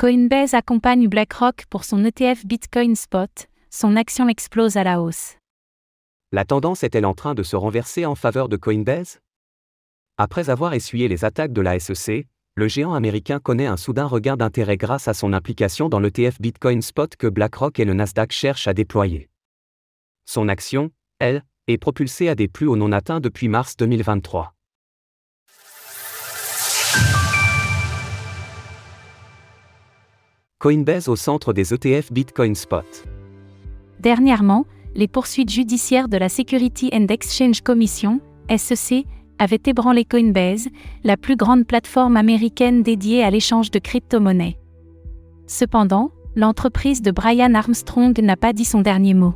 [0.00, 3.28] Coinbase accompagne BlackRock pour son ETF Bitcoin Spot,
[3.70, 5.36] son action explose à la hausse.
[6.32, 9.20] La tendance est-elle en train de se renverser en faveur de Coinbase?
[10.16, 14.38] Après avoir essuyé les attaques de la SEC, le géant américain connaît un soudain regain
[14.38, 18.68] d'intérêt grâce à son implication dans l'ETF Bitcoin Spot que BlackRock et le Nasdaq cherchent
[18.68, 19.28] à déployer.
[20.24, 24.54] Son action, elle, est propulsée à des plus hauts non atteints depuis mars 2023.
[30.60, 32.84] Coinbase au centre des ETF Bitcoin Spot.
[33.98, 38.20] Dernièrement, les poursuites judiciaires de la Security and Exchange Commission,
[38.54, 39.06] SEC,
[39.38, 40.68] avaient ébranlé Coinbase,
[41.02, 44.58] la plus grande plateforme américaine dédiée à l'échange de crypto-monnaies.
[45.46, 49.32] Cependant, l'entreprise de Brian Armstrong n'a pas dit son dernier mot.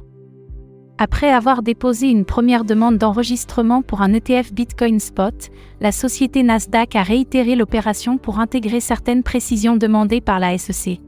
[0.98, 5.48] Après avoir déposé une première demande d'enregistrement pour un ETF Bitcoin Spot,
[5.80, 11.00] la société Nasdaq a réitéré l'opération pour intégrer certaines précisions demandées par la SEC.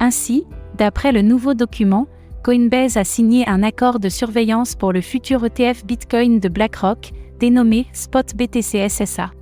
[0.00, 0.46] Ainsi,
[0.76, 2.06] d'après le nouveau document,
[2.44, 7.86] Coinbase a signé un accord de surveillance pour le futur ETF Bitcoin de BlackRock, dénommé
[7.92, 9.32] Spot BTC SSA.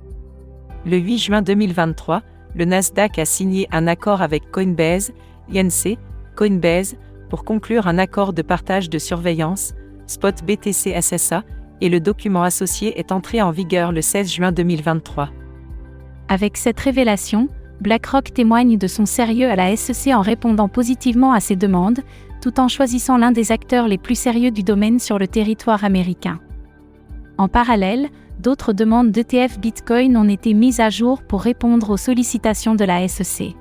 [0.85, 2.21] Le 8 juin 2023,
[2.55, 5.11] le Nasdaq a signé un accord avec Coinbase,
[5.53, 5.97] INC,
[6.35, 6.95] Coinbase,
[7.29, 9.73] pour conclure un accord de partage de surveillance,
[10.07, 11.43] Spot BTC SSA,
[11.81, 15.29] et le document associé est entré en vigueur le 16 juin 2023.
[16.27, 17.49] Avec cette révélation,
[17.81, 21.99] BlackRock témoigne de son sérieux à la SEC en répondant positivement à ces demandes,
[22.41, 26.39] tout en choisissant l'un des acteurs les plus sérieux du domaine sur le territoire américain.
[27.37, 28.09] En parallèle,
[28.39, 33.07] d'autres demandes d'ETF Bitcoin ont été mises à jour pour répondre aux sollicitations de la
[33.07, 33.55] SEC.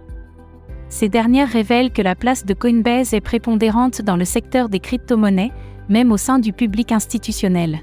[0.88, 5.52] Ces dernières révèlent que la place de Coinbase est prépondérante dans le secteur des crypto-monnaies,
[5.88, 7.80] même au sein du public institutionnel.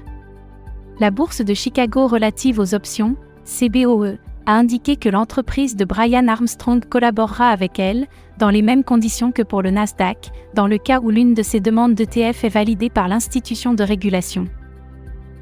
[0.98, 6.84] La bourse de Chicago relative aux options, CBOE, a indiqué que l'entreprise de Brian Armstrong
[6.84, 8.06] collaborera avec elle,
[8.38, 11.60] dans les mêmes conditions que pour le Nasdaq, dans le cas où l'une de ces
[11.60, 14.48] demandes d'ETF est validée par l'institution de régulation.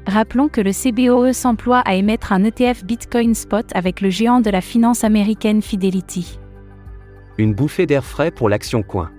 [0.07, 4.49] Rappelons que le CBOE s'emploie à émettre un ETF Bitcoin Spot avec le géant de
[4.49, 6.39] la finance américaine Fidelity.
[7.37, 9.11] Une bouffée d'air frais pour l'action Coin.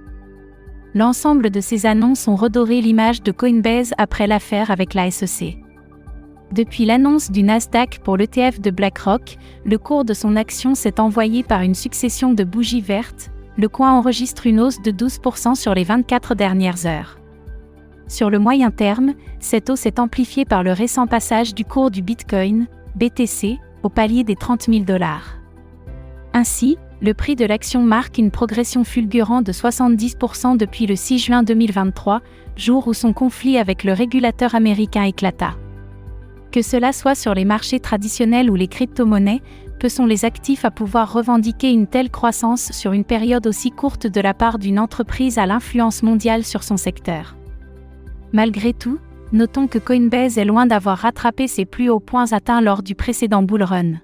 [0.95, 5.62] L'ensemble de ces annonces ont redoré l'image de Coinbase après l'affaire avec la SEC.
[6.53, 11.43] Depuis l'annonce du Nasdaq pour l'ETF de BlackRock, le cours de son action s'est envoyé
[11.43, 15.85] par une succession de bougies vertes, le coin enregistre une hausse de 12% sur les
[15.85, 17.19] 24 dernières heures.
[18.07, 22.03] Sur le moyen terme, cette hausse est amplifiée par le récent passage du cours du
[22.03, 25.39] Bitcoin, BTC, au palier des 30 000 dollars.
[26.35, 31.43] Ainsi, le prix de l'action marque une progression fulgurante de 70% depuis le 6 juin
[31.43, 32.21] 2023,
[32.57, 35.57] jour où son conflit avec le régulateur américain éclata.
[36.53, 39.41] Que cela soit sur les marchés traditionnels ou les crypto-monnaies,
[39.81, 44.07] peu sont les actifs à pouvoir revendiquer une telle croissance sur une période aussi courte
[44.07, 47.37] de la part d'une entreprise à l'influence mondiale sur son secteur.
[48.35, 48.99] Malgré tout,
[49.33, 53.43] notons que Coinbase est loin d'avoir rattrapé ses plus hauts points atteints lors du précédent
[53.43, 53.95] bull run.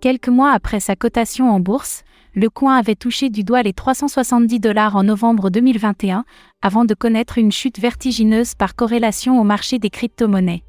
[0.00, 2.02] Quelques mois après sa cotation en bourse,
[2.34, 6.24] le coin avait touché du doigt les 370 dollars en novembre 2021,
[6.62, 10.64] avant de connaître une chute vertigineuse par corrélation au marché des crypto-monnaies.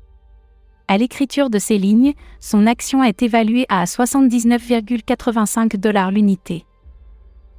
[0.88, 6.66] À l'écriture de ces lignes, son action est évaluée à 79,85 dollars l'unité.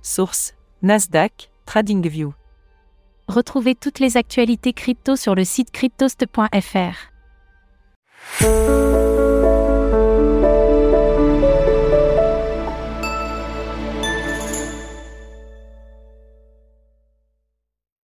[0.03, 2.33] Source Nasdaq, TradingView.
[3.29, 7.11] Retrouvez toutes les actualités crypto sur le site cryptost.fr.